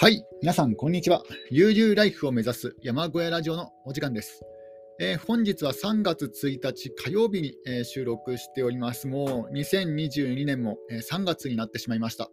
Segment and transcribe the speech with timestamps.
[0.00, 1.22] はい、皆さん、こんにちは。
[1.50, 4.40] 悠々ライフを目指す山小屋ラジオのお時間です。
[4.98, 9.08] えー本日は3月1日火曜日に、えー収録しております。
[9.08, 12.30] もう2022年も、えー3月になってしまいました。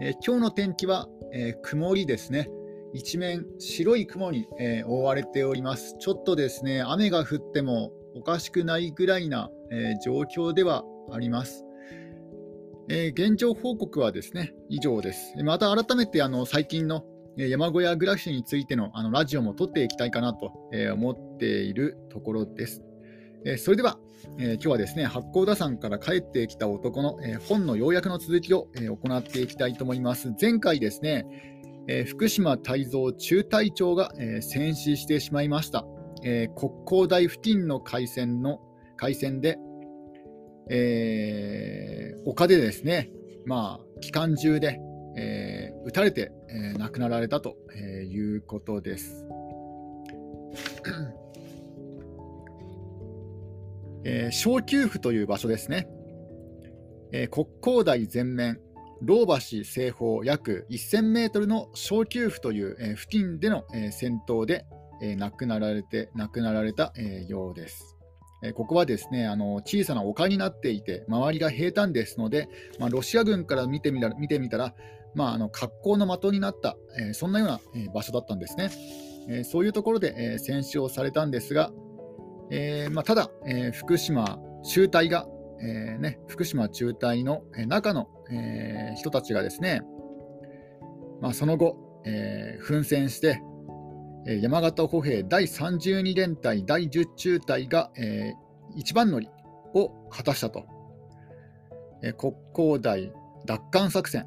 [0.00, 2.48] えー今日の天気は、えー曇りですね。
[2.92, 5.96] 一面白い雲に、えー覆われております。
[5.98, 11.63] ちょっとですね、雨が降ってもおかしくないぐらいな、えー状況ではあります。
[12.88, 15.34] えー現状報告はですね以上です。
[15.42, 17.04] また改めてあの最近の
[17.36, 22.82] 山小屋暮らしについてのあのラジオも撮っていきたいかなとえー思っているところです。
[23.44, 23.98] えーそれでは、
[24.38, 30.32] えー今日はですね八甲田山から帰ってきた男の、えー本の要約の続きを、えー行っていきたいと思います。
[30.40, 31.26] 前回ですね、
[31.88, 35.86] えー福島泰造中隊長が、えー戦死してしまいました。
[36.22, 38.60] えー国交大付近の海戦の
[38.96, 39.58] 海戦で、
[40.70, 43.10] えー丘でですね、
[43.44, 44.80] まあ、機関銃で、
[45.16, 49.26] えー撃たれて、えー亡くなられたと、えーいうことです。
[54.04, 55.88] えー小宮府という場所ですね。
[57.12, 58.58] えー国交大前面、
[59.02, 64.64] 老橋西方約1000メートルの小宮府という、えー付近での、えー戦闘で、
[65.02, 67.93] えー亡くなられて亡くなられた、えーようです。
[68.44, 74.74] えここはですねあの小さな丘になっていて、周りが平坦ですので、まあ、ロシア軍から見てみたら見てみたら、
[75.14, 78.70] まあ、あの格好の的になった、えーそんなような、え場所だったんですね。
[79.28, 81.72] えーそういうところで、えー戦死をされたんですが、
[82.50, 85.26] えーまあ、ただ、えー福島中隊が、
[85.60, 89.82] えーね、福島中隊のえ中の、えー人たちがですね、
[91.20, 93.40] まあ、その後、えー奮戦して、
[94.26, 98.44] 山形歩兵第32連隊第10中隊が、えー
[98.76, 99.28] 一番乗り
[99.74, 100.64] を果たしたと、
[102.02, 103.12] えー国交大
[103.46, 104.26] 奪還作戦。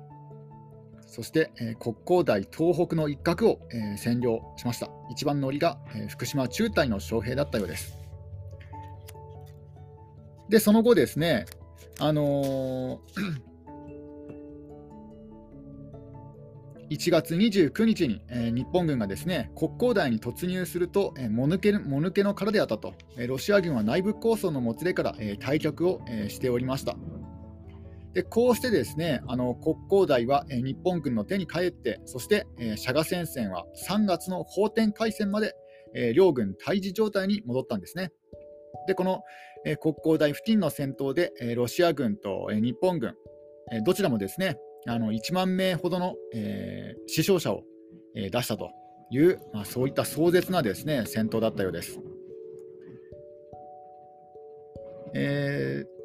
[1.07, 4.89] そして、えー国交大東北の一角を、えー占領しました。
[5.09, 7.97] 一番乗りが、えー福島中隊の将兵だったようです。
[10.49, 11.45] でその後ですね
[11.99, 13.46] あのー
[16.89, 26.95] 1月29日に、えー日本軍がですね国交大に突入すると、えーもぬけもぬけの殻であったと、えーロシア軍は内部構想のもつれから、えー退却を、えーしておりました。
[28.13, 35.55] でこうしてですねあの国交大は、えー日本軍の手に帰って、そして、えー佐賀戦線は3月の法天海戦まで、
[35.93, 38.11] えー両軍対峙状態に戻ったんですね。
[38.87, 39.23] でこの、
[39.65, 43.15] えー国交大付近の戦闘で、えーロシア軍と、えー日本軍、
[43.73, 47.63] えーどちらもですねあの1万名ほどの、えー死傷者を、
[48.15, 48.71] えー出したと
[49.09, 51.99] いう、まあ、そういった壮絶なですね戦闘だったようです。
[55.13, 55.97] えー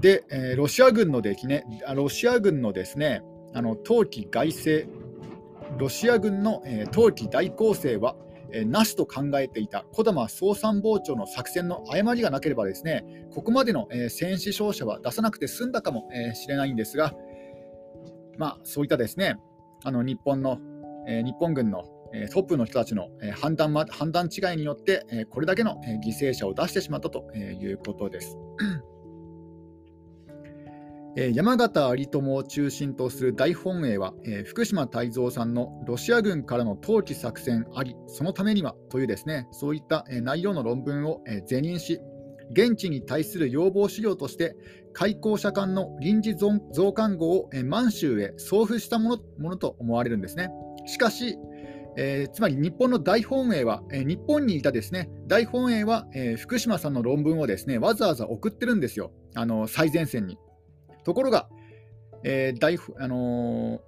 [0.00, 4.90] で、えーロシア軍のですね、あロシア軍のですね、あの冬季外政、
[5.78, 8.16] ロシア軍の、えー冬季大攻勢は、
[8.50, 17.14] えーなしと考えていた児玉総参謀長の作戦の誤りがなければですね、ここまでの、えー戦死傷者は出さなくて済んだかもえーれないんですが、
[18.40, 19.36] まあ、そういったですね、
[19.84, 20.58] あの日本の、
[21.06, 21.84] えー日本軍の
[22.14, 28.38] えートップの人たちのえー判断,、ま、判断違いによって、えこれだけのえ犠牲者を出してしまったとえいうことです。
[31.18, 42.00] え山形有朋を中心とする大本営は、え福島泰造さんのロシア軍からの投棄作戦あり、そのためにはというですねそういったえ内容の論文をえ是認し、
[42.50, 44.56] 現地に対する要望資料として、
[44.92, 50.50] 開港者間の臨時増刊号を満州へ送付したものものと思われるんですね。
[50.86, 51.36] しかし、
[51.96, 60.38] えーつまり日本の大本営は、えー日本にいたですね大本営は、えー福島さんの論文をですねわざわざ送ってるんですよ、あの最前線に。
[61.04, 61.48] ところが、
[62.24, 63.80] えー大あの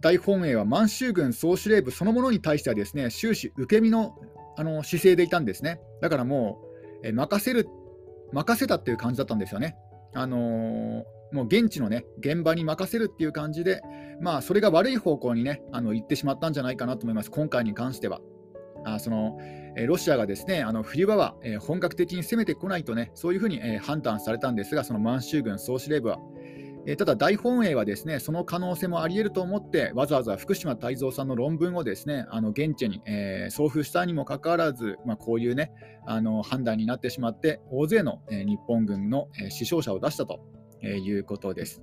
[0.00, 4.14] 大本営は満州軍総司令部そのものに対してはですね終始受け身の
[4.56, 5.80] あの姿勢でいたんですね。
[6.00, 6.58] だからも
[7.02, 7.68] う、え任せる
[8.32, 9.76] 任せたっていう感じだったんですよね。
[10.14, 13.82] あのもう現地のね現場に任せるっていう感じで、
[14.20, 18.20] まあ、それが悪い方向にねあの行ってしまったんじゃないかなと思います、今回に関しては。
[18.86, 19.38] あその
[19.76, 26.18] えロシアがですねあの冬場は、え本格的に攻めてこないとねそういうふうに、え判断されたんですが、その満州軍総司令部は。
[26.86, 35.72] えただ、大本営はですねその可能性もあり得ると思って、わざわざ福島泰造さんの論文をですねあの現地に、えー送付したにもかかわらず、まあ、こういうね
[36.06, 40.40] あの判断になってしまって、大勢の、え日本軍の、え死傷者を出したと、
[40.82, 41.82] えいうことです。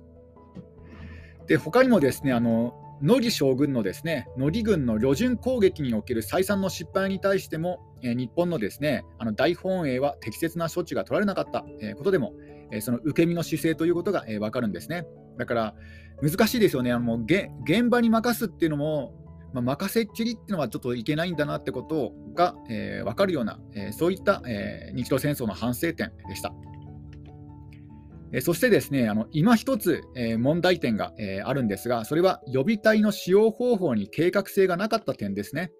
[1.46, 12.32] で他にもですねあの乃木将軍のですね乃木軍の旅順攻撃における再三の失敗に対しても、え日本のですねあの大本営は適切な処置が取られなかった、えことでも、
[12.72, 15.06] えその受け身の姿勢ということが、えー、分かるんですね。
[15.38, 15.74] だから
[16.22, 19.14] 難しいですよね、あの現場に任すっていうのも、
[19.52, 26.52] まあ、任せっきりっていうのはちょっといけないんだなってことが、えー、分かるような、えー、そういった、えー、日露戦争の反省点でした。
[28.34, 35.70] えそしてですね、あの今一つ、え問題点が、えあるんですが、それは予備隊の使用方法に計画性がなかった点ですね。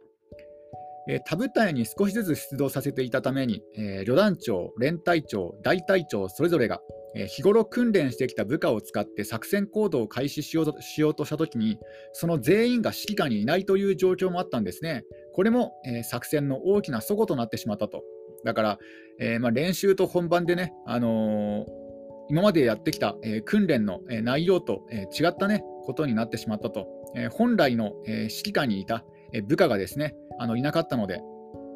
[1.08, 6.80] え他部隊に少しずつ出動させていたために、え旅団長、連隊長、大隊長それぞれが、
[7.14, 11.78] え日頃訓練してきた部下を使って作戦行動を開始しようとしようとしたときに、
[12.12, 15.04] その全員が指揮官にいないという状況もあったんですね。
[15.34, 18.02] これも、え作戦の大きな齟齬となってしまったと。
[18.44, 18.78] だから、
[19.20, 21.82] えー、まあ、練習と本番でね、あのー
[22.28, 31.20] 今までやってきた、えー、訓練の、えー、内容と、えー、違った、ね、ことになってしまったと、え本来の、え指揮官にいた、え部下がですねあのいなかったので、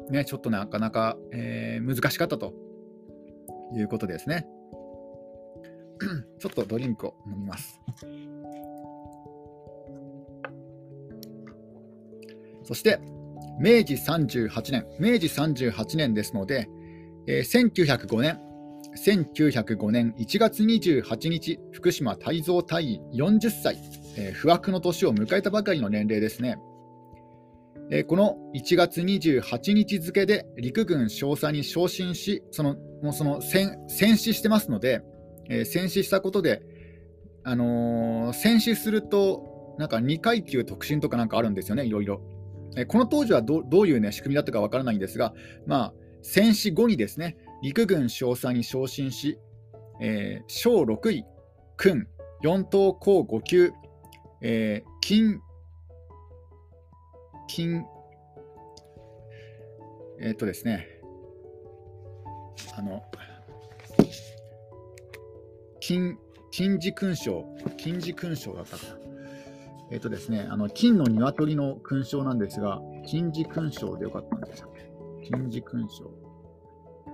[0.09, 2.53] ね、ちょっとなかなか、え難しかったと
[3.75, 4.47] いうことですね。
[6.39, 7.79] ちょっとドリンクを飲みます。
[12.63, 12.99] そして、
[13.59, 16.69] 明治38年、明治38年ですので、
[17.27, 18.39] えー、1905年、
[18.95, 23.77] 1905年1月28日、福島泰造大尉40歳、
[24.17, 26.57] えー、不惑の年を迎えたばかりの年齢ですね。
[27.89, 35.01] えー、この1月28日付で陸軍少佐に昇進し、そのもうその戦戦死してますので、
[35.49, 36.61] えー、戦死したことで、
[37.43, 42.21] あのー、戦死すると、なんか2階級特進とかなんかあるんですよね、いろいろ。
[42.75, 45.33] えこの当時はどういう、ね、仕組みだったかわからないんですが、
[45.65, 49.39] まあ、戦死後にですね、陸軍少佐に昇進し、
[50.01, 51.25] えー、小6位、
[51.75, 52.07] 訓、
[52.43, 53.71] 4等校5級、
[54.41, 55.39] えー、金、
[57.47, 57.85] 金、
[60.19, 60.87] えっー、とですね、
[62.77, 63.03] あの、
[65.79, 66.17] 金、
[66.51, 67.45] 金字勲章、
[67.77, 68.97] 金字勲章だったかな。
[69.89, 74.91] えっ、ーとですね、あの金の鶏の勲章なんですが、金字勲章でよかったんですよね。
[75.29, 76.27] 金字勲章。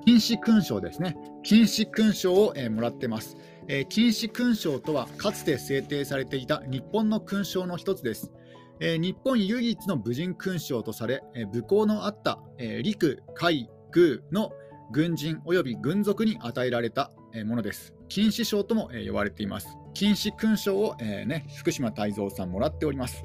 [0.06, 1.15] 金子勲章ですね。
[1.44, 3.38] 金子勲章を、えー、もらってます、
[3.68, 8.31] えー、金子勲章とは、かつて制定されていた日本の勲章の一つです。
[8.79, 14.51] えー、日本唯一の武人勲章とされ、え武功のあった、え陸、海、空の
[14.91, 17.93] 軍人及び軍属に与えられた、えものです。
[18.09, 19.77] 金子章とも、え呼ばれています。
[19.93, 23.23] 金子勲章を、えね、福島泰造さんもらっております。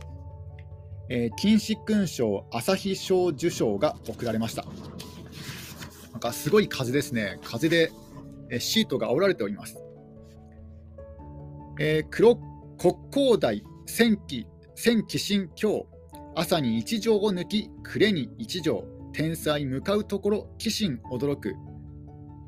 [1.10, 4.66] え金子勲章朝日賞受賞が贈られました。
[6.12, 7.38] なんかすごい風ですね。
[7.42, 7.90] 風で
[8.58, 9.78] シートが煽られております。
[11.78, 12.36] えー、黒
[12.76, 14.46] 国交大千機
[14.80, 15.88] 千機神教
[16.36, 18.84] 朝に一条を抜き暮れに一条。
[19.12, 21.56] 天才向かうところ鬼神驚く。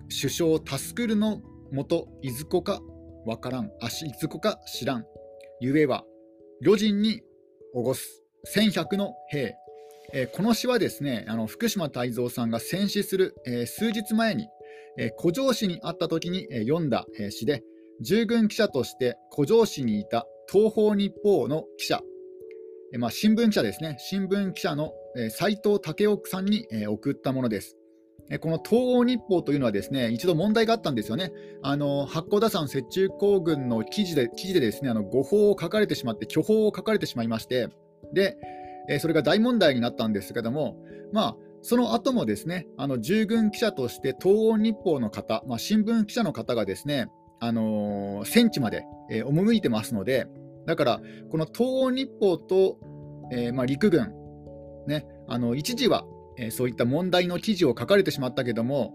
[0.09, 1.41] 首相タスクルの
[1.73, 2.81] もといずこか
[3.27, 3.73] わからん。
[3.81, 5.07] 足いずこか知らん。
[5.61, 6.05] ゆえは
[6.61, 7.21] 旅人に
[7.75, 8.23] おごす。
[8.45, 9.57] 千百の兵。
[10.13, 14.47] えー、この詩はですねあの福島泰造さんが戦死する、えー、数日前に、
[14.99, 17.65] えー、古城市にあった時に、え読んだ、え詩で
[18.01, 22.01] 従軍記者として古城市にいた東方日報の記者、
[22.99, 24.93] まあ、新聞記者ですね新聞記者の
[25.31, 27.77] 斎、藤武雄さんに、え送ったものです。
[28.41, 31.33] この東欧日報というのはですね一度問題があったんですよね。
[31.63, 37.69] あの八甲田山雪中行軍の記事で記事でですねあの誤報を書かれてしまって巨報を書かれてしまいまして
[38.13, 38.37] で
[38.89, 40.77] えそれが大問題になったんですけども、
[41.13, 47.09] まあ、その後もですねあの従軍記者として東欧日報の方、まあ、新聞記者の方がですね、
[47.41, 50.27] あのー、戦地まで、えー、赴いてますので、
[50.67, 51.01] だから
[51.31, 52.79] この東欧日報と、
[53.31, 54.13] えー、まあ、陸軍、
[54.87, 56.05] ね、あの一時は、
[56.39, 58.95] えそういった問題の記事を書かれてしまったけども、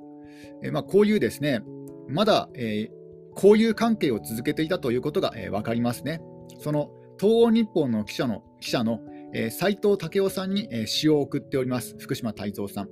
[0.63, 1.61] えまあ、こういうですね
[2.07, 2.89] まだ、え
[3.35, 6.21] 交友関係を続けていたということが、え分かりますね。
[6.59, 6.89] その
[7.19, 8.99] 東欧日報の記者の記者の
[9.37, 12.89] えー、斉藤武雄さんに、えー、詩を送っております、福島泰造さん。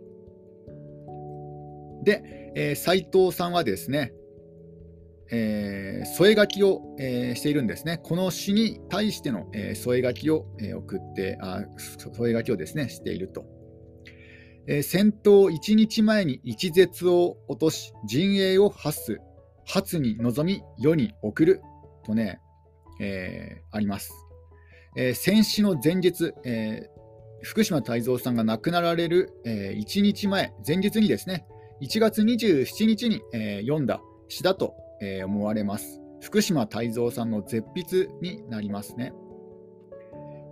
[2.03, 4.13] で、えー、斉藤さんはですね、
[5.35, 7.99] えー、添え書きを、えー、しているんですね。
[8.03, 11.63] この詩に対しての、えー、添え書きを、え、送ってあ、
[12.15, 13.43] 添え書きをですね、していると。
[14.67, 19.21] え、戦闘1日前に一絶を落とし、陣営を発す、
[19.65, 21.61] 発に臨み、世に送る
[22.05, 22.39] とね、
[23.01, 24.13] え、あります。
[24.95, 26.87] え、戦死の前日、え、
[27.41, 31.47] 福島泰造さんが亡くなられる、え、1日前、前日にですね、
[31.81, 33.99] 1月27日に、え、読んだ
[34.29, 35.99] 詩だと、えー、思われます。
[36.21, 39.13] 福島泰造さんの絶筆になりますね。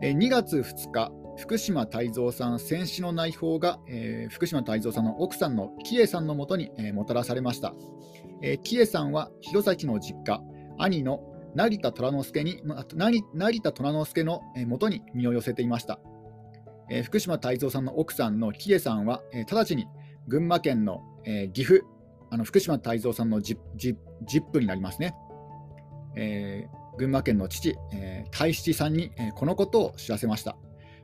[0.02, 7.74] えー、2月2日、福島泰造さん戦死の内報が、えー、福島泰造さんの奥さんの喜江さんのもとに、えー、もたらされました。
[8.42, 10.42] えー、喜江さんは弘前の実家、
[10.78, 11.22] 兄の
[11.56, 12.62] 成田虎之助に
[13.34, 16.00] 成田虎之助のもとに身を寄せていました。
[16.90, 19.88] えー、福島泰造さんの奥さんの喜江さんは、えー、直ちに
[20.28, 21.86] 群馬県の、えー、岐阜、
[22.32, 25.14] あの福島泰造さんのジップになりますね。
[26.16, 30.58] えー、群馬県の父、えー、太七さんに、えー、このことを知らせました。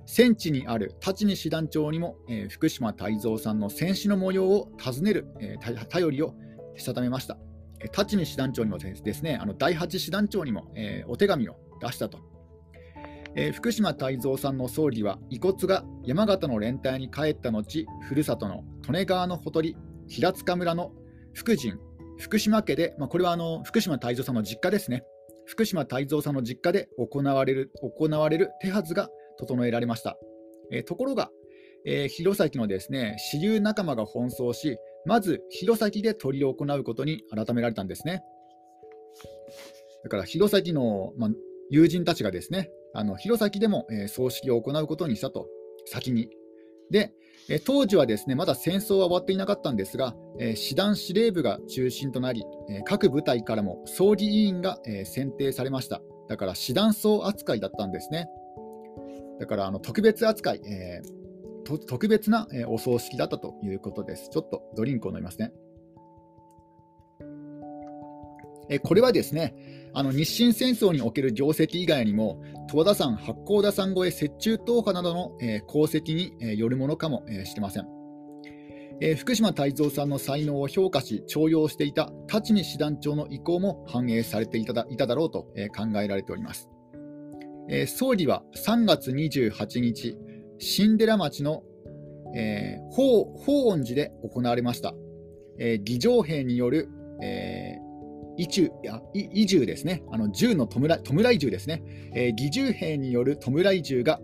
[0.05, 6.33] 戦地にある立見師団長にも、えー、福島泰造さんの戦死の模様を尋ねる、えー、頼りを
[6.77, 7.37] したためました。
[7.97, 12.19] 立見師団長にもですね、あの第八師団長にも、えー、お手紙を出したと。
[13.35, 19.75] えー、福島泰造さんの葬儀は遺骨が山形の連隊に帰った後、ふるさとの利根川のほとり、
[20.07, 20.93] 平塚村の
[21.37, 21.75] 福神、
[22.17, 25.03] 福島家で、まあ、これはあの福島泰造さんの実家ですね。
[25.45, 30.17] 福島泰造さんの実家で行われる行われる手はずが整えられました。
[30.71, 31.29] えー、ところが、
[31.85, 38.23] えー、弘前のですね、私有仲間が奔走し、まず弘前で執りを行うことに改められたんですね。
[40.03, 41.29] だから弘前の、まあ、
[41.69, 45.47] 友人たちがですね、あの弘前でも、えー、葬式を行うことにしたと、
[45.85, 46.31] 先に。
[46.89, 47.13] で、
[47.49, 56.01] え当時はですねまだ戦争は終わっていなかったんですが、え、師団司令部が中心となり、え、各部隊からも葬儀委員が、え、選定されました。
[56.27, 58.27] だから師団葬扱いだったんですね。
[59.39, 64.29] だからあの特別扱い、えー、特別な、え、お葬式だったということです。
[64.29, 65.53] ちょっとドリンクを飲みますね。
[68.69, 69.55] えこれはですね、
[69.93, 77.87] あの日清戦争における業績以外にも、十和田山、八甲田山越え、雪中踏破などの、え功績に、えよるものかも、えしてません。
[78.99, 86.69] え福島泰造さんの才能を評価し、重用していた立見師団長の意向も反映されていただいただろうと、え考えられております。
[87.69, 90.17] えー、葬儀は3月28日、
[90.59, 91.63] 新寺町の、
[92.35, 94.93] えー、法法恩寺で行われました。
[95.59, 96.89] えー、儀仗兵による、
[97.21, 97.76] えー、
[98.37, 104.19] 移住や移住ですね、あの銃の弔い銃ですね、えー、義従兵による弔い銃が、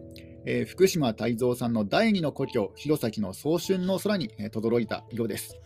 [0.46, 5.58] えー、福島泰造さんの第二の故郷、弘前の早春の空に、えー、轟いたようです。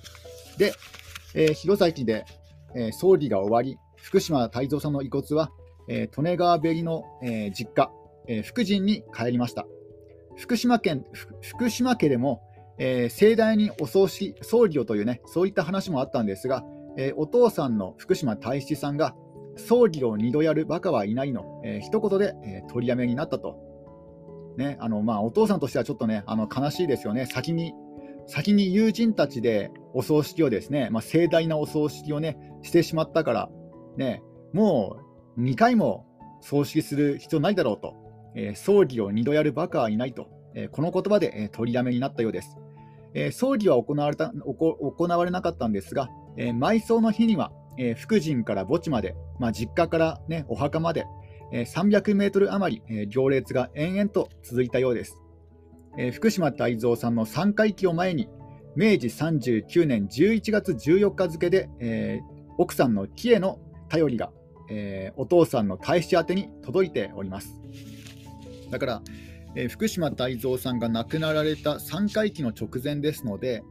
[0.57, 0.73] で、
[1.35, 2.25] えー、弘前で、
[2.75, 5.51] えー、葬儀が終わり、福島泰造さんの遺骨は、
[5.89, 7.91] えー、利根川べりの、えー、実家、
[8.27, 9.65] えー、福神に帰りました。
[10.37, 11.03] 福島県
[11.41, 12.43] 福島家でも、
[12.77, 16.63] えー、盛大にお葬式、葬儀をというね、そういった話もあったんですが、
[16.97, 19.15] えー、お父さんの福島大七さんが、
[19.55, 23.57] 葬儀を二度やるバカはいないの、えー、一言で、えー、取りやめになったと。
[24.57, 27.27] ね、あのまあ、お父さんとしてはちょっとね、あの悲しいですよね。
[27.27, 27.73] 先に、
[28.25, 33.49] 先に友人たちでお葬式をですね、まあ、盛大なお葬式をね、してしまったから、
[33.97, 34.21] ね、
[34.53, 34.97] も
[35.37, 36.05] う2回も
[36.41, 37.93] 葬式する必要ないだろうと、
[38.35, 42.57] えー、葬儀を2度やるバカはいないと、えー、この言葉で、えー、取りやめになったようです。
[43.13, 51.05] え葬儀は行われた行われなかったんですが、え埋葬の日には、え福神から墓地まで、まあ、実家から、ね、お墓まで、
[51.51, 55.17] え300メートル余り、え行列が延々と続いたようです。
[55.97, 58.29] え福島泰造さんの3回忌を前に、
[58.75, 62.21] 明治39年11月14日付で、え
[62.57, 64.31] 奥さんの木への頼りが
[64.69, 67.59] えー、お父さんの大使宛てに届いております。
[68.69, 69.01] だから、
[69.55, 73.63] えー、福島泰造さんが亡くなられた3回忌の直前ですので、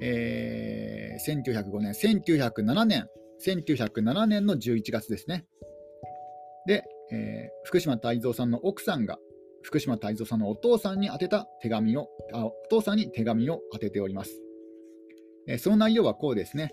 [0.00, 3.06] えー、1905年、1907年、
[3.44, 5.44] 1907年の11月ですね。
[6.66, 9.18] で、えー、福島泰造さんの奥さんが、
[9.62, 14.40] 福島泰造さんのお父さんに宛てた手紙を、あお父さんに手紙を当てております。
[15.46, 16.72] えー、その内容はこうですね。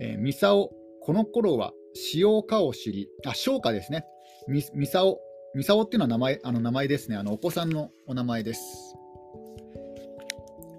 [0.00, 0.70] えー、ミサオ、
[1.02, 1.72] この頃は
[2.14, 4.04] 塩かを知り、あ、翔歌ですね。
[4.46, 5.18] み、みさお。
[5.54, 7.16] みさおっていうのは名前、あの名前ですね。
[7.16, 8.97] あのお子さんのお名前です。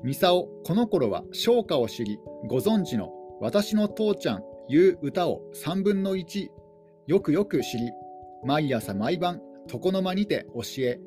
[0.02, 6.48] みさお、この頃は翔歌を知り、ご存知の私の父ちゃん、いう歌を3分の1、
[7.08, 7.92] よくよく知り、
[8.46, 11.02] 毎朝毎晩、床の間にて教え、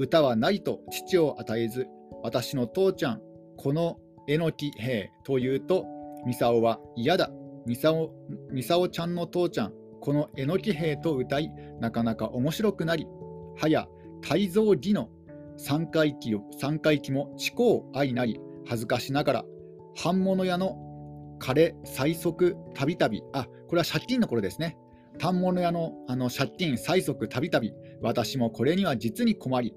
[0.00, 1.86] 歌はないと父を与えず、
[2.24, 3.22] 私の父ちゃん、
[3.56, 5.86] このえのき兵というと、
[6.26, 7.30] ミサオは嫌だ。
[7.66, 8.10] ミサオ
[8.50, 13.06] ミサオちゃんの父ちゃん、このえのき兵と歌い、なかなか面白くなり、
[13.56, 13.86] はや
[14.22, 15.08] 泰造義の
[15.56, 19.44] 三回忌三回忌も地高愛なり、恥ずかしながら、
[19.96, 20.76] 半物屋の
[21.40, 24.76] 枯最速たびたび、あ、これは借金の頃ですね。
[25.20, 29.74] 反物屋のあの借金最速たびたび、私もこれには実に困り、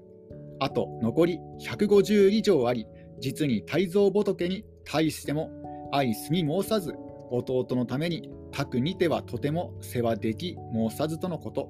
[0.60, 2.86] あと残り150以上あり、
[3.20, 5.50] 実に泰造仏に対しても
[5.92, 6.94] 愛すみ申さず、
[7.30, 11.68] 弟のために宅にてはとても世話でき申さずとのこと。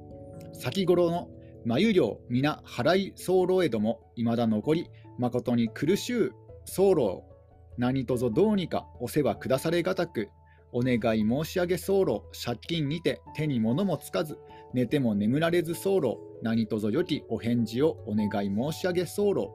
[0.53, 1.29] 先頃の
[1.65, 6.33] 眉領皆払い候へども未だ残り誠に苦しゅう
[6.77, 7.25] 候
[7.77, 10.29] 何とぞどうにかお世話下されがたく
[10.73, 14.39] お願い申し上げ候、借金にて手に物もつかず、
[14.75, 19.55] 寝ても眠られず候、何とぞよきお返事をお願い申し上げ候。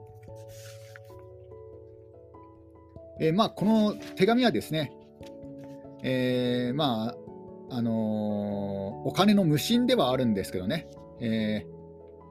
[3.20, 4.92] え、まあ、この手紙はですね、
[6.02, 7.16] えー、まあ
[7.70, 10.88] あのー、お金の無心ではあるんですけどね、
[11.20, 11.66] え、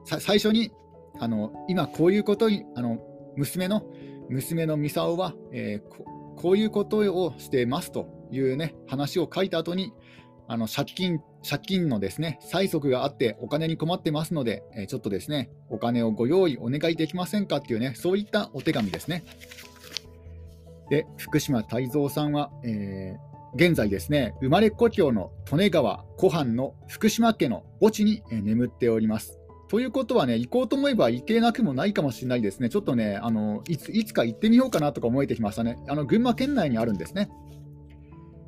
[0.05, 0.71] 最初に
[1.19, 2.99] あの今こういうことにあの
[3.35, 3.83] 娘の
[4.29, 6.05] 娘のミサオは、えー、こ
[6.35, 9.93] こういうことをしてますというね話を書いた後に
[10.47, 19.23] あの借金借金のですね催促があってお金に困ってますので、えー、ちょっとですねお金をご用意お願いできませんかっていうねそういったお手紙ですね。
[20.89, 29.39] で福島泰造さんは、えー現在ですね、生まれ故郷の利根川湖畔の福島家の墓地に眠っております。
[29.73, 32.69] ということはね、行こうと思えば行けなくもないかもしれないですね。
[32.69, 35.79] ちょっとね、あのいついつか行ってみようかなとか思えてきましたね。
[35.87, 37.31] あの群馬県内にあるんですね。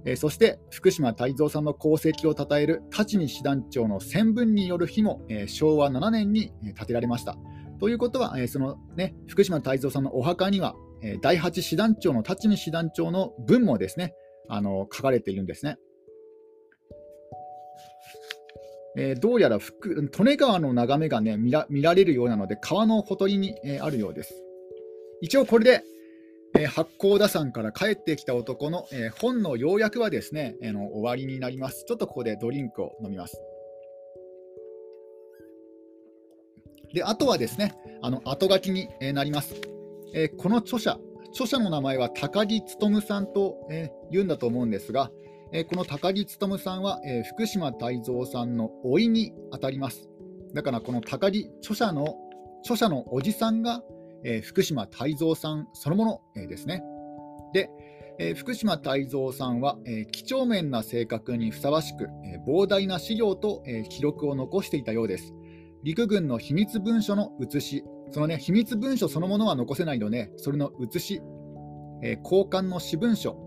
[0.05, 7.35] えー、そして福島泰造さんの功績を称える立見師団長の宣文による日も、えー、昭和7年に建てられました。
[7.79, 14.13] ということは、えー、そのね、福島泰造さんのお墓には、え第8師団長の立見師団長の文もですね、
[14.47, 15.77] あの書かれているんですね。
[18.97, 24.33] えー、どうやら利根川の眺めが、ね、見ら見られるようなので、川のほとりに、えー、あるようです。
[25.21, 25.83] 一応これで、
[26.57, 31.83] えー、八甲田山から帰ってきた男の、え本の要約はですね、えの終わりになります。
[31.85, 33.41] ちょっとここでドリンクを飲みます。
[36.93, 39.55] で、あとはですね、あの後書きになります。
[40.13, 40.97] えこの著者、
[41.31, 45.11] 著者の名前は高木勉さんと、え言うんだと思うんですが、
[45.57, 50.09] えこの高木勉さんは、え福島泰造さんの甥いにあたります。
[50.53, 52.17] だからこの高木著者の
[52.59, 53.81] 著者のおじさんが、
[54.25, 56.83] え福島泰造さんそのもの、えですね。
[57.53, 57.69] で、
[58.19, 65.33] え福島泰造さんは、え几帳面な性格にふさわしく、え膨大な資料と、え記録を残していたようです。
[65.83, 71.21] 陸軍の秘密文書の写し、そのね、秘密文書そのものは残せないので、それの写し、
[72.03, 73.44] えー、交換の私文書、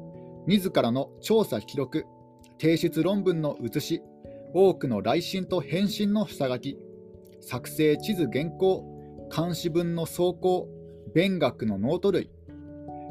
[0.48, 2.06] 自らの調査記録、
[2.58, 4.02] 提出論文の写し、
[4.54, 6.78] 多くの来信と返信の下書き、
[7.42, 8.82] 作成地図原稿、
[9.30, 10.66] 漢詩文の草稿、
[11.14, 12.30] 勉学のノート類、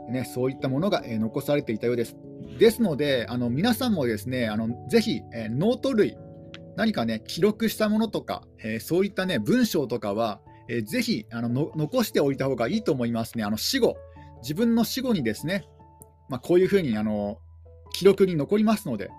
[0.10, 2.18] ね、そういったものが、え、残されていたようです。
[2.58, 6.18] ですので、あの皆さんもですね、あのぜひ、え、ノート類、
[6.76, 13.44] 何かね、記録したものとか、え、そういったね、文章とかは、えー、ぜひあの残しておいた方がいいと思いますね。
[13.44, 13.96] あの死後、
[14.42, 15.66] 自分の死後にですね、
[16.30, 17.40] まあ、こういうふうにあの
[17.94, 19.10] 記録に残りますので、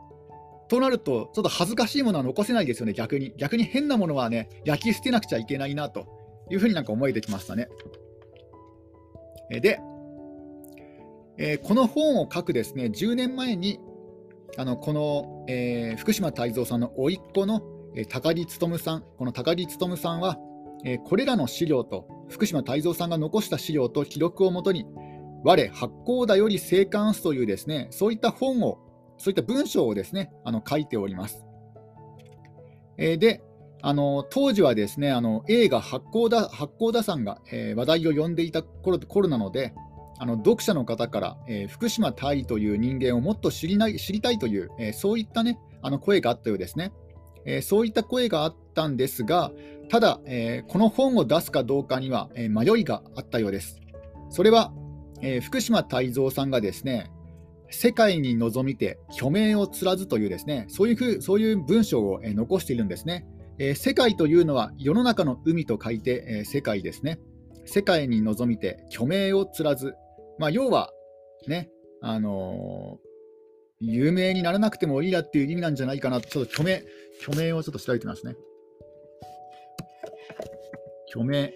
[0.69, 3.33] となると、ちょっと恥ずかしいものは残せないですよね、逆に。
[3.39, 6.07] 逆に変なものはね、焼き捨てなくちゃいけないなと
[6.51, 7.69] いうふうになんか思えてきましたね。
[9.51, 9.81] で、
[11.39, 13.81] えー、この本を書くですね、10年前に、
[14.57, 17.63] あのこの、えー、福島泰造さんの甥っ子の、
[17.95, 20.39] えー、高木勉さん、この高木勉さんは、
[20.85, 24.85] えー、これらの資料と、福島泰造さんが残した資料と記録をもとに、
[25.45, 28.79] 我八甲田より生還すというですね、そういった本を、
[29.19, 31.47] そういった文章をですね、あの書いております。
[32.97, 33.43] えー、で、
[33.81, 39.73] あの当時はですね、あの映画八甲田八甲田山が、えー、話題を呼んでいた頃頃なので、
[40.19, 46.93] あの読者の方から、えー、福島大という人間をもっと知りない知りたいという、えー、そういった、ね、あの声があったようですね、
[47.47, 49.53] えー、そういった声があったんですが、
[49.89, 53.81] ただ、えこの本を出すかどうかには、え迷いがあったようです。
[54.29, 54.71] それは、
[55.21, 57.11] えー、福島泰造さんがですね、
[57.71, 63.27] 世界に望みて虚名をつらずというですね、そういうふそういう文章を、え、残しているんですね、
[63.59, 67.21] えー、世界というのは世の中の海と書いて、えー、世界ですね。
[67.67, 69.95] 世界に望みて虚名をつらず、
[70.39, 70.91] まあ、要は
[71.47, 71.69] ね、
[72.01, 72.99] あの
[73.81, 76.83] 有名にならなくてもいいやっていう意味なんじゃないかなちょっと虚名、
[77.21, 78.35] 虚名をちょっと調べてみますね。
[81.13, 81.53] 虚名。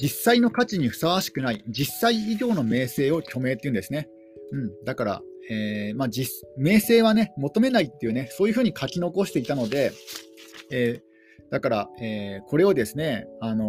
[0.00, 4.08] 実際の価値にふさわしくない、実際以上の名声を虚名っていうんですね。
[4.52, 9.92] うん、だから、えーまあ実、名声はね、求めないっていうね、そういうふうに書き残していたので、
[10.70, 13.66] えー、だから、えー、これをですね、あの、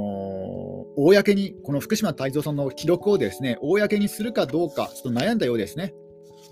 [0.96, 5.94] 公に、この福島泰造さんの記録をですね、公にするかどうか、ちょっと悩んだようですね。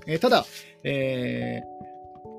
[0.05, 0.45] え、ただ、
[0.83, 1.72] えー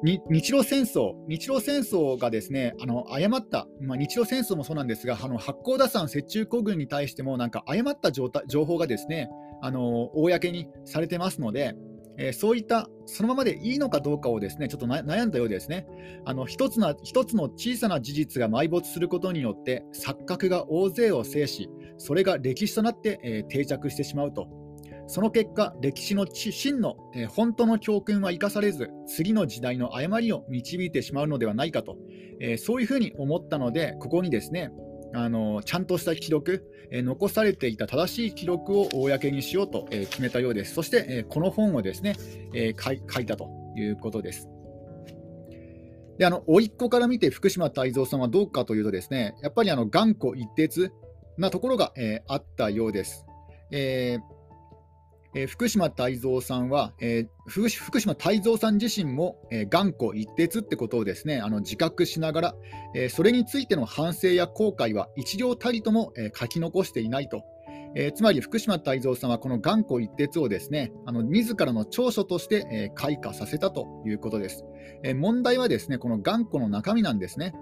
[0.03, 8.31] 日露戦争、日露戦争がですね、あの誤った、まあ、日露戦争もそうなんですが、あの八甲田山雪中古軍に対しても、なんか誤った情
[8.65, 9.31] 報がですね、
[9.63, 11.75] あの公にされてますので、
[12.17, 15.87] えー、そういったそのままでいいのかどうかをですねちょっと悩んだようですね。
[16.25, 24.64] あの一つな一つの小さな事実が埋没することによって、錯覚が大勢を制し、それが歴史となって、えー、定着してしまうと。
[25.07, 31.99] その結果、歴史の真の、えー、本当の教訓は生かされず、次の時代の誤りを導いてしまうのではないかと、
[32.41, 34.71] えー、そういうふうに思ったので、ここにですね、
[35.17, 40.75] あのちゃんとした記録、えー、残されていた正しい記録を公にしようと、え、決めたようです。
[40.75, 42.17] そして、え、この本をですね、
[42.55, 44.49] え書いたということです。
[46.19, 50.93] で、あの、甥っ子から見て福島泰造さんはどうかというとですね、やっぱりあの頑固一徹
[51.37, 53.27] なところが、えあったようです。
[53.71, 54.34] えー
[55.35, 62.55] えー、福島泰造さんは、えー、福島泰造さん自身も、えー、頑固一徹ってことをですねあの自覚しながら、
[62.95, 67.43] え、それについての反省や後悔は一行たりとも、え、書き残していないと。
[67.97, 74.65] え、つまり福島泰造さんはこの頑固一徹をですねあの自らの長所として、え、開花させたということです、
[75.03, 77.55] え、問題はですねこの頑固の中身なんですね、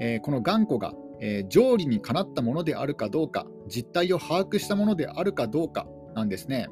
[0.00, 6.68] え、この頑固が、え、条理にかなったものであるかどうか実態を把握したものであるかどうかなんですね。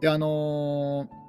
[0.00, 1.26] であのー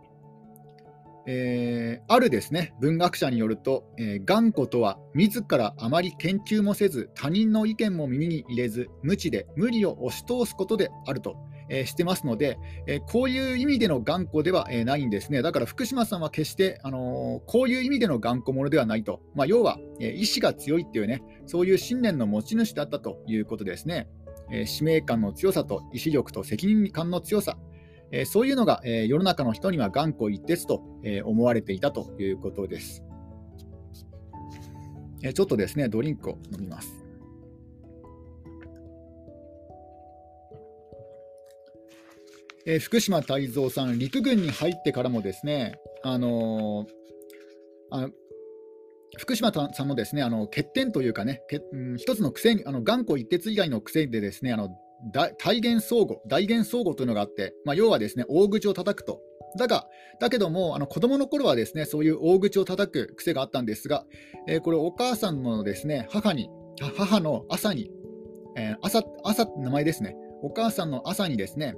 [1.30, 11.36] えー、あるですね文学者によると、えー、頑固とは自らあまり研究もせず他人の意見も耳に入れず無知で無理を押し通すことであると、
[11.70, 15.42] えー、してますので、えこういう意味での頑固では、えないんですね。
[15.42, 24.08] だから福島さんは決して、あのこういう意味での頑固者ではないと、まあ、要は、え意志が強いっていうねそういう信念の持ち主だったということですね、
[24.50, 27.58] え使命感の強さと意志力と責任感の強さ
[28.12, 33.04] えー、そういうのが、えー、世の中の人には頑固一徹と、えー、思われていたということです。
[35.24, 36.94] えちょっとですね、ドリンクを飲みます。
[42.66, 46.86] え福島泰造さん、陸軍に入ってからもですね、あの
[47.90, 48.10] あの
[49.18, 54.70] 福島さんのですねあの欠点というかね、けうん、一つの癖に、あの頑固一徹以外の癖でですねあの
[55.38, 59.22] 体言相互、大言相互というのがあって、まあ、要はですね大口を叩くと。
[59.58, 59.88] だが、
[60.20, 64.06] だけども、あの子供の頃はですねそういう大口を叩く癖があったんですが、
[64.48, 66.50] えー、これ、お母さんのですね母に、
[66.98, 67.90] 母の朝に、
[68.56, 71.76] えー、朝、朝名前ですね、お母さんの朝にですね、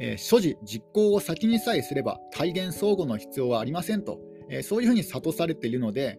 [0.00, 6.18] えー、所持、実行を先にさえすれば、体言相互の必要はありませんと、え、そういうふうに諭されているので、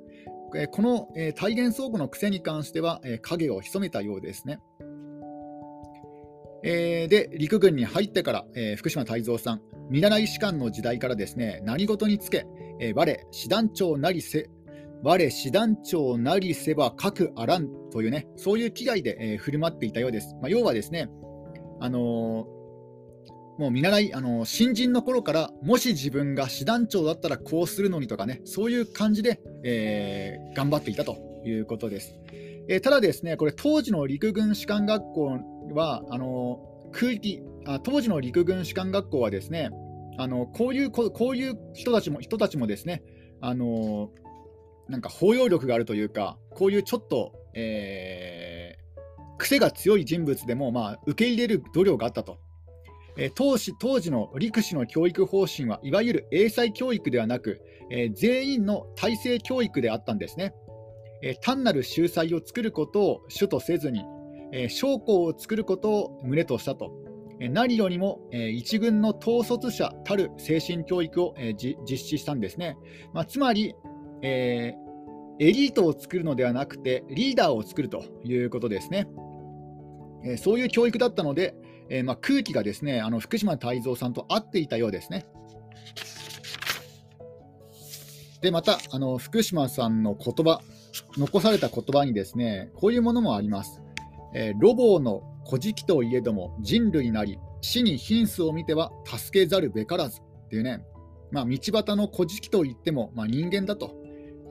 [0.72, 4.60] この、え、体言相互の癖に関しては、影を潜めたようですね。
[6.64, 12.46] えー、で陸軍に入ってから、えー、福島泰造さん、見習い士官の時代からですね何事につけ、
[12.80, 14.50] えー、我、師団長なりせ、
[15.04, 20.36] 我、師団長なりせば各あらんというね、そういう気概で、えー、振る舞っていたようです。
[20.42, 21.10] まあ、要はですね、
[21.80, 22.02] あのー、
[23.60, 32.16] もう見習い、あのー、新人の頃から、もし自分が師団長だったらこうするのにとかね、そういう感じで、えー、頑張っていたということです。
[32.68, 35.40] えー、ただですね、これ当時の陸軍士官学校
[35.72, 36.60] は、あの
[36.92, 39.70] 空気あ当時の陸軍士官学校はですね、
[40.18, 43.04] あのこういうこういう人たちも人たちもですね、
[43.42, 44.10] あの
[44.88, 52.40] なんか包容力があるというか、こういうちょっと、えー、癖が強い人物でも、まあ、受け入れる度量があったと。
[53.18, 60.54] えー、当時当時の陸士の教育方針はいわゆる英才教育ではなく、えー、全員の体制教育であったんですね。
[61.24, 64.04] え単なる秀才を作ることを主とせずに、
[64.52, 66.92] え将校を作ることを胸としたと。
[67.40, 72.78] え何よりも、え一軍の統率者たる精神教育を、え実施したんですね。
[73.14, 73.74] まあ、つまり、
[74.22, 79.08] えー、エリートを作るのではなくて、リーダーを作るということですね。
[80.24, 81.56] えそういう教育だったので、
[81.90, 85.26] えまあ、空気がですねあの福島泰造さんと合っていたようですね。
[88.42, 90.62] で、また、あの福島さんの言葉、
[91.16, 93.82] 残された言葉にですね、こういうものもあります。
[94.34, 100.84] えー、ロボの古事記といえども人類なり、死に貧相を見ては助けざるべからずっていうね、
[101.32, 103.96] まあ、道端の古事記といっても、まあ、人間だと、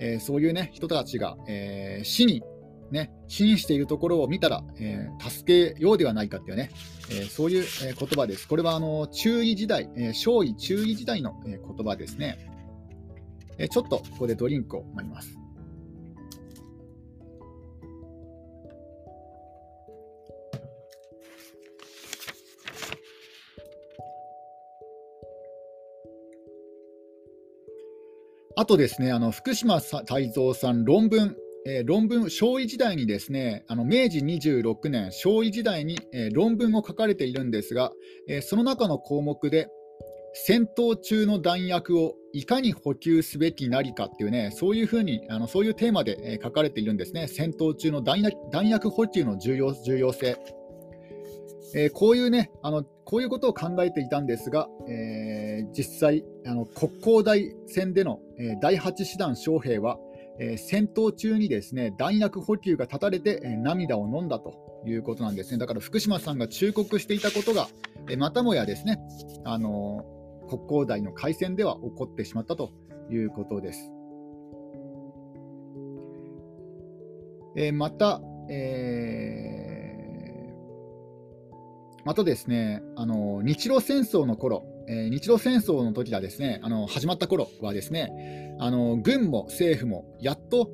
[0.01, 2.43] えー、そういうね、人たちが、えー、死に
[2.91, 6.71] ね、瀕しているところを見たら、えー、助けようではないかっていうね、
[7.11, 8.49] えー、そういう、言葉です。
[8.49, 12.47] これはあの中位時代、えー、少尉中位時代の、言葉ですね。
[13.59, 15.40] えちょっとここでドリンクを飲みます。
[28.61, 37.91] あとですね、あの福島泰造さん、論文、えー、論文、昭夷時代にですね、あの明治26年、昭夷時代に、えー、論文を書かれているんですが、
[38.29, 39.69] えー、その中の項目で、
[40.35, 50.37] 戦闘中の弾薬をいかに補給すべきなりかっていうね、そういうふうに、あのそういうテーマで、え書かれているんですね、戦闘中の弾薬補給の重要性。
[51.75, 59.99] えー、こういうねあの、こういうことを考えていたんですが、えー、実際、あの国交大戦での、えー、第8師団将兵は、
[60.43, 65.59] え戦闘中にですね弾薬補給が断たれて、え涙を飲んだということなんですね。
[65.59, 67.69] だから福島さんが忠告していたことが、
[68.09, 68.99] えまたもやですね、
[69.45, 70.03] あの
[70.49, 72.73] 国交大の海戦では起こってしまったと
[73.11, 73.93] いうことです。
[77.57, 79.70] えまた、えー、
[82.05, 90.71] またですね、あの日露戦争の頃、えー、日露戦争の時がですね、あの始まった頃はですね、あの軍も政府もやっと、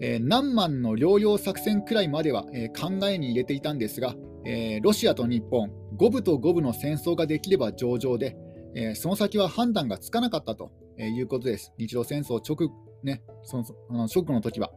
[0.00, 4.14] えー、何万の療養作戦くらいまでは、えー、考えに入れていたんですが、
[4.46, 8.36] えロシアと日本、五分と五分の戦争ができれば上々で、
[8.74, 11.72] えその先は判断がつかなかったということです。
[11.78, 12.70] 日露戦争直,、
[13.02, 14.70] ね、そのあの直後の時は。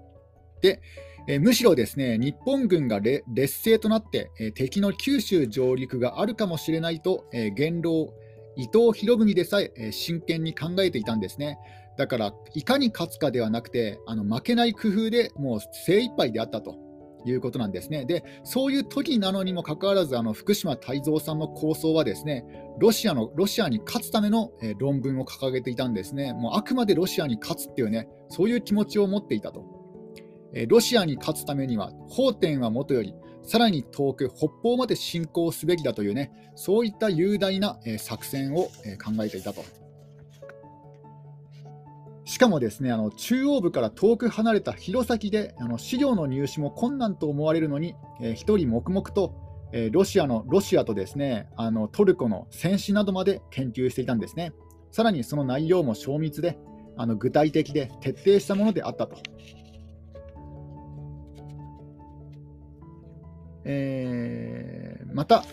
[0.61, 0.81] で、
[1.27, 3.25] えむしろですね日本軍が劣
[3.63, 8.13] 勢となって、え敵の九州上陸があるかもしれないと、え元老
[8.55, 11.59] 伊藤博文でさええ真剣に考えていたんですね。
[11.97, 16.75] だから、いかに勝つかではなくて、あの負けない工夫でもう精一杯であったと
[17.25, 18.05] いうことなんですね。
[18.05, 22.45] で、そういう時なのにもかかわらず、あの福島泰造さんの構想はですね、
[22.79, 26.33] ロシアのロシアに勝つための、え論文を掲げていたんですね。
[26.33, 29.76] もうあくまでロシアに勝つっていうね、そういう気持ちを持っていたと。
[30.65, 38.69] ロシアに勝つためには、法典はもとより、さらに遠く北方まで進行すべきだというね、そういった雄大な、作戦を、
[39.03, 39.63] 考えていたと。
[42.27, 49.33] しかもですねあの中央部から遠く離れた弘前であの資料の入手も困難と思われるのに、えー、一人黙々と、
[49.71, 54.51] えー、ロシアのロシアとですねあのトルコの戦死などまで研究していたんですね。
[54.91, 56.57] さらにその内容も精密で
[56.97, 59.17] あの具体的で徹底したものであったと。
[63.69, 65.43] えー、また、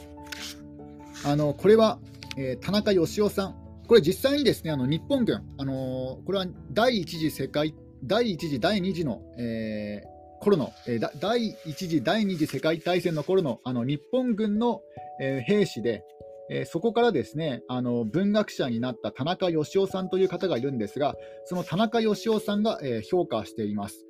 [1.24, 1.98] あのこれは、
[2.36, 3.56] えー、田中義雄さん、
[3.88, 7.74] これ実際にですねあの日本軍、あのこれは第一次世界、
[8.04, 14.80] 第一次、第二次の、えー、頃の、えー、第一次、第二次世界大戦の頃のあの日本軍の、
[15.20, 16.04] えー、兵士で、
[16.50, 24.06] えー、そこからですねあの文学者になった田中義雄さんという方がいるんですが、その田中義雄さんが、えー、評価しています。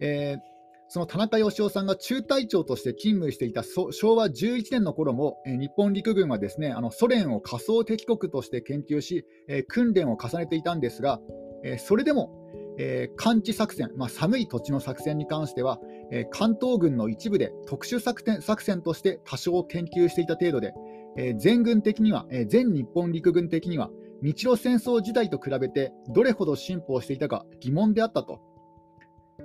[0.00, 0.51] えー
[0.92, 11.18] その田中義雄さんが中隊長として勤務していた昭和11年の頃も、え日本陸軍はですねあのソ連を仮想敵国として研究し、え訓練を重ねていたんですが、
[11.64, 12.30] えそれでも、
[12.76, 20.74] え完治作戦、まあ、寒い土地の作戦に関しては、え関東軍の一部で特殊作戦作戦として多少研究していた程度で、
[21.16, 23.88] え全軍的には、え全日本陸軍的には
[24.20, 28.51] 日露戦争時代と比べてどれほど進歩していたか疑問であったと。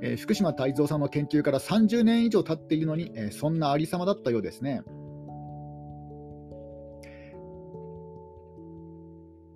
[0.02, 4.84] えー、福島泰造さんの研究から30年以上経っているのに、えー、そんなありさまだったようですね。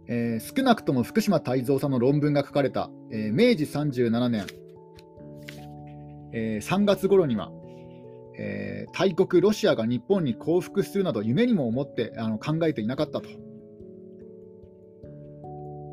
[0.07, 4.45] えー、少なくとも福島泰造さんの論文が書かれた、えー、明治37年、
[6.33, 7.49] えー、3月頃には、
[8.37, 13.29] えー、大国ロシアが日本に降伏するなど夢にも思ってあの考えていなかったと。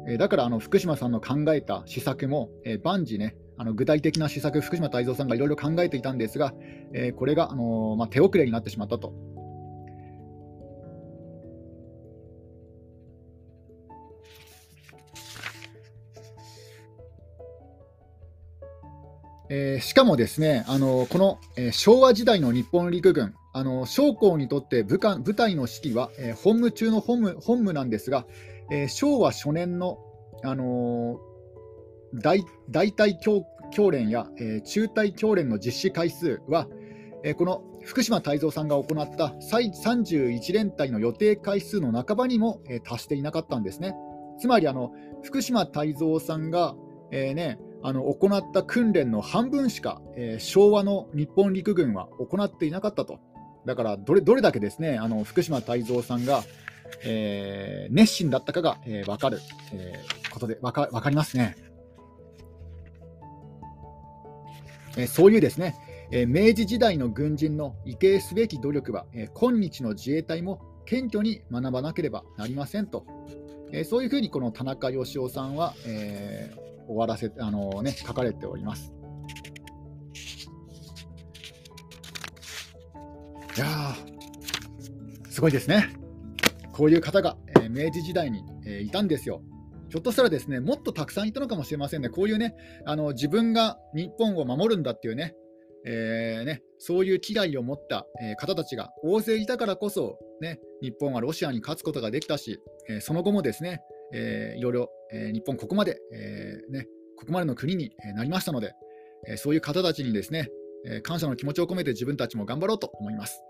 [0.09, 6.55] えー、だからあの福島さんの考えた施策も、えー、万事ねあの具体的な施策、福島泰造さんがいろいろ考えていたんですが、
[6.93, 9.13] えー、これが、あの、まあ、手遅れになってしまったと。
[19.51, 28.27] えー、しかもですね、あのこの、えー、昭和時代の日本陸軍、あの将校にとって部下部隊の指揮は、えー、本務中の本務本務なんですが、
[28.71, 29.99] え昭和初年の、
[30.45, 31.19] あの
[32.15, 36.69] 大大隊教教練や、えー、中隊教練の実施回数は、
[37.23, 43.95] えー、この福島泰造さんが行った31連隊の予定回数の半ばにも、えー、達していなかったんですね。
[44.39, 44.93] つまりあの
[45.23, 46.75] 福島泰造さんが、
[47.11, 53.21] えーね、あの行った訓練の半分しか、えー、昭和の日本陸軍は行っていなかったと。
[53.67, 56.43] だからどれどれだけですねあの福島泰造さんが、
[57.05, 59.41] えー、熱心だったかが、えー、分かる、
[59.73, 61.57] えー、ことで分か分かりますね。
[64.97, 65.77] えそういうですね、
[66.11, 73.07] え明治時代の軍人の畏敬すべき努力は、え今日の自衛隊も謙虚に学ばなければなりませんと、
[73.73, 78.93] えそういうふうにこの田中義雄さんは、えー、終わらせあの、ね、書かれております。
[83.57, 83.67] いや
[85.29, 85.89] すごいですね。
[86.73, 89.43] こういう方が、え、明治時代に、え、いたんですよ。
[89.89, 95.35] ひょっとしたらですねもっとたくさんいたのかもしれませんね、こういうね、あの自分が日本を守るんだっていうね、
[95.87, 103.81] えーね、そういう危害を持った、え方たちが大勢いたからこそ、ね、日本はロシアに勝つことができたし、えその後もですね、
[104.13, 108.73] えー、いろいろ、え日本ここまで、えね、ここまでの国になりましたので、
[109.27, 110.49] えそういう方たちにですね、
[110.85, 113.43] え感謝の気持ちを込めて自分たちも頑張ろうと思います。